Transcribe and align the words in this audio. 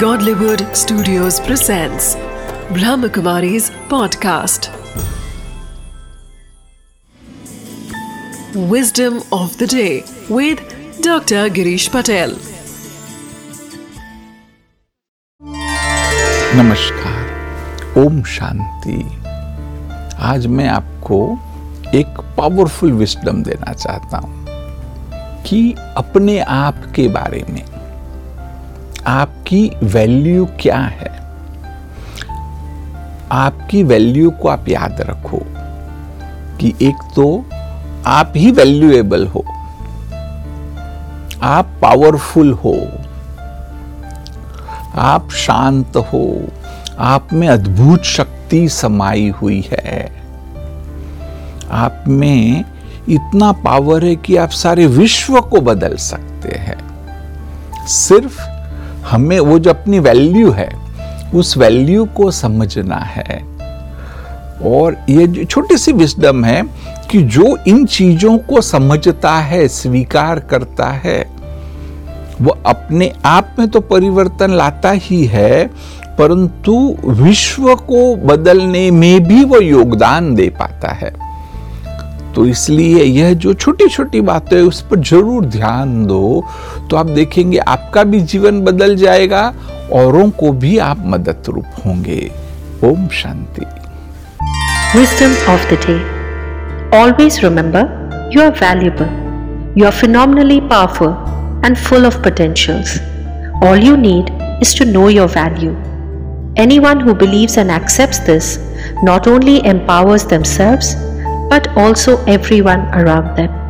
Godlywood 0.00 0.62
Studios 0.76 1.38
presents 1.40 2.16
Brahmakumari's 2.76 3.70
podcast. 3.92 4.68
Wisdom 8.72 9.22
of 9.32 9.56
the 9.58 9.66
day 9.66 10.02
with 10.28 10.58
Dr. 11.02 11.48
Girish 11.58 11.88
Patel. 11.90 12.34
नमस्कार 16.60 18.02
ओम 18.04 18.22
शांति 18.34 18.98
आज 20.32 20.46
मैं 20.46 20.68
आपको 20.68 21.20
एक 21.94 22.20
पावरफुल 22.38 22.92
विस्डम 22.92 23.42
देना 23.42 23.72
चाहता 23.72 24.18
हूँ 24.18 24.44
कि 25.46 25.60
अपने 25.96 26.38
आप 26.58 26.92
के 26.96 27.08
बारे 27.18 27.44
में 27.50 27.62
आपकी 29.06 29.72
वैल्यू 29.82 30.48
क्या 30.60 30.78
है? 30.78 31.22
आपकी 33.32 33.82
वैल्यू 33.82 34.30
को 34.30 34.48
आप 34.48 34.68
याद 34.68 34.96
रखो 35.00 35.40
कि 36.58 36.74
एक 36.82 36.96
तो 37.16 37.44
आप 38.06 38.32
ही 38.36 38.50
वैल्यूएबल 38.50 39.26
हो। 39.26 39.44
आप 41.42 41.64
पावरफुल 41.82 42.52
हो। 42.52 42.88
आप 44.94 45.30
शांत 45.30 45.96
हो। 45.96 46.40
आप 46.98 47.28
में 47.32 47.48
अद्भुत 47.48 48.02
शक्ति 48.02 48.68
समाई 48.68 49.28
हुई 49.28 49.68
है। 49.72 50.22
आप 51.70 52.04
में 52.08 52.64
इतना 53.08 53.52
पावर 53.52 54.04
है 54.04 54.16
कि 54.16 54.36
आप 54.36 54.50
सारे 54.50 54.86
विश्व 54.86 55.40
को 55.40 55.60
बदल 55.60 55.96
सकते 55.96 56.58
हैं। 56.58 56.78
सिर्फ़ 57.86 58.55
हमें 59.10 59.40
वो 59.40 59.58
जो 59.58 59.70
अपनी 59.70 59.98
वैल्यू 59.98 60.50
है, 60.50 60.68
उस 61.34 61.56
वैल्यू 61.56 62.04
को 62.04 62.30
समझना 62.30 62.96
है। 62.96 63.42
और 64.64 64.96
ये 65.10 65.26
जो 65.26 65.44
छोटी 65.44 65.76
सी 65.76 65.92
विस्डम 65.92 66.44
है 66.44 66.62
कि 67.10 67.22
जो 67.22 67.56
इन 67.66 67.86
चीज़ों 67.86 68.38
को 68.38 68.60
समझता 68.60 69.36
है, 69.36 69.68
स्वीकार 69.68 70.40
करता 70.40 70.86
है, 70.86 71.30
वो 72.42 72.58
अपने 72.66 73.12
आप 73.24 73.56
में 73.58 73.68
तो 73.68 73.80
परिवर्तन 73.80 74.50
लाता 74.50 74.90
ही 74.90 75.24
है, 75.24 75.66
परंतु 76.18 76.96
विश्व 77.04 77.74
को 77.74 78.16
बदलने 78.16 78.90
में 78.90 79.24
भी 79.24 79.44
वो 79.44 79.60
योगदान 79.60 80.34
दे 80.34 80.48
पाता 80.48 80.88
है। 80.88 81.25
तो 82.36 82.44
इसलिए 82.46 83.02
यह 83.02 83.32
जो 83.34 83.52
छोटी 83.54 83.88
छोटी 83.88 84.20
बातें 84.20 84.60
उस 84.60 84.80
पर 84.88 85.00
ज़रूर 85.00 85.44
ध्यान 85.46 86.04
दो 86.06 86.44
तो 86.90 86.96
आप 86.96 87.06
देखेंगे 87.06 87.58
आपका 87.58 88.02
भी 88.04 88.20
जीवन 88.22 88.60
बदल 88.64 88.96
जाएगा, 88.96 89.42
औरों 89.92 90.28
को 90.30 90.50
भी 90.54 90.76
आप 90.78 91.02
मदद 91.06 91.48
रूप 91.48 91.86
होंगे। 91.86 92.18
Om 92.84 93.06
Shanti. 93.12 93.64
Always 96.96 97.40
remember 97.44 98.30
you 98.34 98.42
are 98.42 98.50
valuable 98.60 99.80
you 99.80 99.86
are 99.86 99.92
phenomenally 99.92 100.60
powerful 100.60 101.64
and 101.66 101.76
full 101.76 102.06
of 102.06 102.18
potentials 102.22 102.98
all 103.64 103.84
you 103.84 103.96
need 103.96 104.30
is 104.62 104.78
to 104.78 104.90
know 104.92 105.08
your 105.08 105.28
value 105.28 105.72
anyone 106.62 107.00
who 107.00 107.14
believes 107.16 107.58
and 107.58 107.70
accepts 107.70 108.20
this 108.26 108.56
not 109.04 109.28
only 109.28 109.60
empowers 109.66 110.26
themselves 110.28 110.94
but 111.48 111.68
also 111.76 112.22
everyone 112.24 112.88
around 112.94 113.36
them. 113.36 113.65